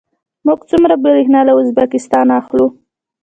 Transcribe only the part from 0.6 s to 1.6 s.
څومره بریښنا له